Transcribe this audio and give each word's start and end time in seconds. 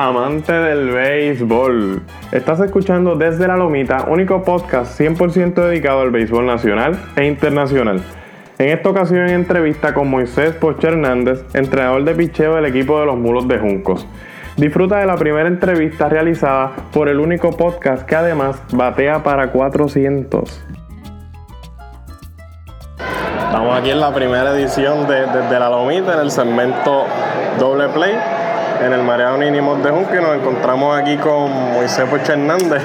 Amante 0.00 0.52
del 0.52 0.92
béisbol. 0.92 2.00
Estás 2.30 2.60
escuchando 2.60 3.16
Desde 3.16 3.48
la 3.48 3.56
Lomita, 3.56 4.04
único 4.06 4.44
podcast 4.44 4.96
100% 4.96 5.54
dedicado 5.54 6.02
al 6.02 6.12
béisbol 6.12 6.46
nacional 6.46 6.96
e 7.16 7.26
internacional. 7.26 8.00
En 8.60 8.68
esta 8.68 8.90
ocasión 8.90 9.26
en 9.26 9.34
entrevista 9.34 9.94
con 9.94 10.08
Moisés 10.08 10.52
Poche 10.52 10.86
Hernández, 10.86 11.44
entrenador 11.52 12.04
de 12.04 12.14
picheo 12.14 12.54
del 12.54 12.66
equipo 12.66 13.00
de 13.00 13.06
los 13.06 13.16
Mulos 13.16 13.48
de 13.48 13.58
Juncos. 13.58 14.06
Disfruta 14.56 14.98
de 14.98 15.06
la 15.06 15.16
primera 15.16 15.48
entrevista 15.48 16.08
realizada 16.08 16.70
por 16.92 17.08
el 17.08 17.18
único 17.18 17.56
podcast 17.56 18.06
que 18.06 18.14
además 18.14 18.62
batea 18.70 19.24
para 19.24 19.50
400. 19.50 20.64
Estamos 23.46 23.76
aquí 23.76 23.90
en 23.90 23.98
la 23.98 24.14
primera 24.14 24.52
edición 24.56 25.08
de 25.08 25.26
Desde 25.26 25.58
la 25.58 25.68
Lomita, 25.68 26.14
en 26.14 26.20
el 26.20 26.30
segmento 26.30 27.04
Doble 27.58 27.88
Play, 27.88 28.14
en 28.80 28.92
el 28.92 29.02
Mareado 29.02 29.38
Ninimos 29.38 29.82
de 29.82 29.90
Junco, 29.90 30.14
y 30.14 30.22
nos 30.22 30.36
encontramos 30.36 30.98
aquí 30.98 31.16
con 31.16 31.50
Moisés 31.72 32.04
Poche 32.08 32.32
Hernández, 32.32 32.82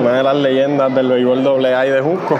una 0.00 0.12
de 0.12 0.22
las 0.22 0.36
leyendas 0.36 0.94
del 0.94 1.08
béisbol 1.08 1.42
doble 1.42 1.74
A 1.74 1.86
y 1.86 1.90
de 1.90 2.00
Junco. 2.00 2.38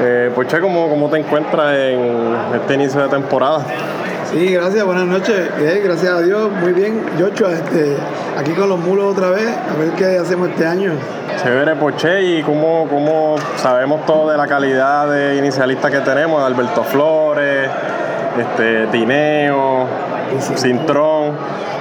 Eh, 0.00 0.30
Poche, 0.34 0.60
¿cómo, 0.60 0.88
¿cómo 0.88 1.08
te 1.08 1.18
encuentras 1.18 1.76
en 1.76 2.36
este 2.54 2.74
inicio 2.74 3.02
de 3.02 3.08
temporada? 3.08 3.64
Sí, 4.32 4.52
gracias, 4.54 4.84
buenas 4.84 5.04
noches. 5.04 5.50
Gracias 5.84 6.10
a 6.10 6.20
Dios, 6.22 6.50
muy 6.50 6.72
bien. 6.72 7.04
Yocho, 7.18 7.48
este, 7.48 7.96
aquí 8.38 8.52
con 8.52 8.68
los 8.68 8.78
mulos 8.78 9.12
otra 9.12 9.30
vez, 9.30 9.46
a 9.46 9.78
ver 9.78 9.90
qué 9.90 10.16
hacemos 10.16 10.48
este 10.48 10.66
año. 10.66 10.92
Chévere, 11.42 11.74
Poche, 11.76 12.22
y 12.22 12.42
cómo, 12.42 12.86
cómo 12.88 13.36
sabemos 13.56 14.06
todo 14.06 14.30
de 14.30 14.38
la 14.38 14.46
calidad 14.46 15.10
de 15.10 15.36
inicialista 15.36 15.90
que 15.90 16.00
tenemos, 16.00 16.42
Alberto 16.42 16.82
Flores, 16.84 17.68
este, 18.38 18.86
Tineo, 18.86 19.86
Cintrón. 20.56 21.21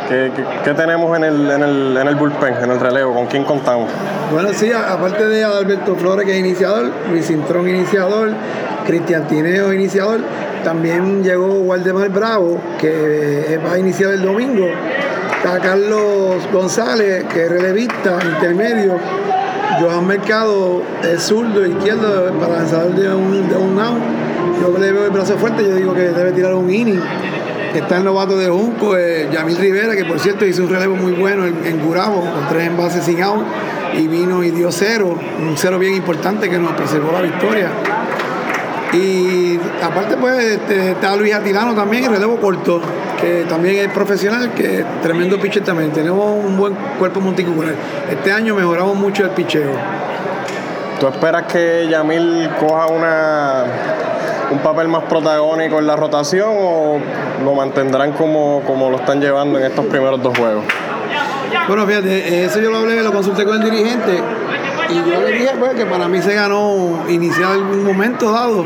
¿Qué, 0.08 0.74
tenemos 0.74 1.16
en 1.18 1.24
el, 1.24 1.52
en, 1.52 1.64
el, 1.64 1.98
en 1.98 2.08
el 2.08 2.16
bullpen, 2.16 2.56
en 2.64 2.72
el 2.72 2.80
relevo? 2.80 3.14
¿Con 3.14 3.28
quién 3.28 3.44
contamos? 3.44 3.90
Bueno, 4.32 4.50
sí, 4.54 4.72
aparte 4.72 5.28
de 5.28 5.44
Alberto 5.44 5.96
Flores, 5.96 6.26
que 6.26 6.34
es 6.34 6.40
iniciador, 6.40 6.92
Luis 7.10 7.28
Cintrón, 7.28 7.68
iniciador, 7.68 8.30
Cristian 8.86 9.28
Tineo, 9.28 9.74
iniciador, 9.74 10.22
también 10.64 11.24
llegó 11.24 11.60
Waldemar 11.62 12.10
Bravo, 12.10 12.60
que 12.80 13.54
eh, 13.54 13.60
va 13.66 13.74
a 13.74 13.80
iniciar 13.80 14.12
el 14.12 14.22
domingo. 14.22 14.68
Está 15.38 15.60
Carlos 15.60 16.48
González, 16.54 17.24
que 17.26 17.46
es 17.46 17.50
relevista, 17.50 18.20
intermedio. 18.36 18.98
Johan 19.80 20.06
Mercado 20.06 20.84
es 21.04 21.24
zurdo, 21.24 21.66
izquierdo, 21.66 22.32
para 22.40 22.58
lanzador 22.58 22.94
de 22.94 23.14
un, 23.14 23.50
de 23.50 23.56
un 23.56 23.80
out. 23.80 24.02
Yo 24.62 24.78
le 24.78 24.92
veo 24.92 25.06
el 25.06 25.12
brazo 25.12 25.38
fuerte, 25.38 25.64
yo 25.64 25.74
digo 25.76 25.94
que 25.94 26.02
debe 26.02 26.32
tirar 26.32 26.54
un 26.54 26.70
inning. 26.70 27.02
Está 27.74 27.98
el 27.98 28.04
novato 28.04 28.38
de 28.38 28.50
Junco, 28.50 28.98
eh, 28.98 29.30
Yamil 29.32 29.58
Rivera, 29.58 29.96
que 29.96 30.04
por 30.04 30.20
cierto 30.20 30.46
hizo 30.46 30.64
un 30.64 30.70
relevo 30.70 30.96
muy 30.96 31.14
bueno 31.14 31.46
en, 31.46 31.66
en 31.66 31.80
Gurabo, 31.80 32.20
con 32.20 32.48
tres 32.50 32.68
envases 32.68 33.06
sin 33.06 33.22
out, 33.24 33.46
y 33.98 34.08
vino 34.08 34.44
y 34.44 34.52
dio 34.52 34.72
cero, 34.72 35.18
un 35.40 35.56
cero 35.56 35.80
bien 35.80 35.96
importante 35.96 36.50
que 36.50 36.58
nos 36.58 36.74
preservó 36.74 37.12
la 37.12 37.22
victoria. 37.22 37.70
Y 38.94 39.58
aparte 39.82 40.18
pues 40.18 40.44
este, 40.44 40.92
está 40.92 41.16
Luis 41.16 41.34
Atilano 41.34 41.74
también, 41.74 42.04
en 42.04 42.12
relevo 42.12 42.38
corto, 42.42 42.82
que 43.22 43.46
también 43.48 43.78
es 43.78 43.94
profesional, 43.94 44.52
que 44.54 44.80
es 44.80 44.86
tremendo 45.02 45.40
pitcher 45.40 45.64
también. 45.64 45.92
Tenemos 45.92 46.46
un 46.46 46.58
buen 46.58 46.76
cuerpo 47.00 47.22
monticular. 47.22 47.74
Este 48.10 48.34
año 48.34 48.54
mejoramos 48.54 48.98
mucho 48.98 49.24
el 49.24 49.30
picheo. 49.30 49.72
¿Tú 51.00 51.08
esperas 51.08 51.44
que 51.44 51.88
Yamil 51.90 52.50
coja 52.60 52.88
una, 52.88 53.64
un 54.52 54.60
papel 54.60 54.88
más 54.88 55.04
protagónico 55.04 55.80
en 55.80 55.88
la 55.88 55.96
rotación 55.96 56.50
o 56.52 56.98
lo 57.44 57.54
mantendrán 57.54 58.12
como, 58.14 58.62
como 58.66 58.90
lo 58.90 58.98
están 58.98 59.20
llevando 59.22 59.58
en 59.60 59.66
estos 59.66 59.86
primeros 59.86 60.22
dos 60.22 60.38
juegos? 60.38 60.64
Bueno, 61.68 61.86
fíjate, 61.86 62.44
eso 62.46 62.60
yo 62.60 62.70
lo 62.72 62.78
hablé, 62.80 63.02
lo 63.02 63.12
consulté 63.14 63.46
con 63.46 63.62
el 63.62 63.70
dirigente 63.70 64.20
y 64.90 64.96
yo 65.10 65.22
le 65.22 65.32
dije 65.32 65.52
pues, 65.60 65.74
que 65.76 65.86
para 65.86 66.08
mí 66.08 66.22
se 66.22 66.34
ganó 66.34 67.04
iniciar 67.08 67.52
algún 67.54 67.84
momento 67.84 68.32
dado. 68.32 68.66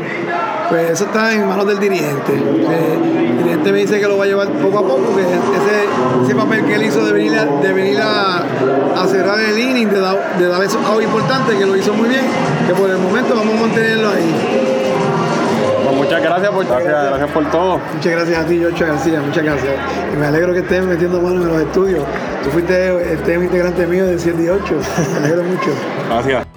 Pues 0.68 0.90
eso 0.90 1.04
está 1.04 1.32
en 1.32 1.46
manos 1.46 1.64
del 1.68 1.78
dirigente. 1.78 2.32
Eh, 2.34 2.98
el 3.30 3.38
dirigente 3.38 3.70
me 3.70 3.78
dice 3.78 4.00
que 4.00 4.08
lo 4.08 4.18
va 4.18 4.24
a 4.24 4.26
llevar 4.26 4.48
poco 4.48 4.78
a 4.80 4.82
poco, 4.82 5.14
que 5.14 5.22
ese, 5.22 6.24
ese 6.24 6.34
papel 6.34 6.64
que 6.64 6.74
él 6.74 6.82
hizo 6.82 7.04
de 7.06 7.12
venir 7.12 7.38
a, 7.38 7.44
de 7.44 7.72
venir 7.72 8.00
a, 8.00 8.42
cerrar 9.06 9.38
el 9.38 9.56
inning, 9.56 9.88
de, 9.88 10.00
dar- 10.00 10.36
de 10.36 10.48
dar 10.48 10.60
eso 10.64 10.80
algo 10.84 11.00
importante, 11.00 11.56
que 11.56 11.64
lo 11.64 11.76
hizo 11.76 11.92
muy 11.94 12.08
bien, 12.08 12.22
que 12.66 12.74
por 12.74 12.90
el 12.90 12.98
momento 12.98 13.36
vamos 13.36 13.54
a 13.54 13.60
mantenerlo 13.60 14.08
ahí. 14.08 14.65
Gracias 16.28 16.50
por, 16.50 16.66
gracias, 16.66 17.08
gracias 17.08 17.30
por 17.30 17.50
todo. 17.50 17.80
Muchas 17.94 18.12
gracias 18.12 18.38
a 18.38 18.46
ti, 18.46 18.58
George 18.58 18.84
García, 18.84 19.20
muchas 19.20 19.44
gracias. 19.44 19.74
Y 20.12 20.16
me 20.16 20.26
alegro 20.26 20.52
que 20.52 20.60
estés 20.60 20.84
metiendo 20.84 21.20
mano 21.20 21.42
en 21.42 21.48
los 21.48 21.60
estudios. 21.60 22.04
Tú 22.44 22.50
fuiste 22.50 23.12
este, 23.12 23.38
un 23.38 23.44
integrante 23.44 23.86
mío 23.86 24.06
de 24.06 24.18
7 24.18 24.42
y 24.42 24.48
8. 24.48 24.64
Me 25.12 25.18
alegro 25.18 25.44
mucho. 25.44 25.70
Gracias. 26.08 26.55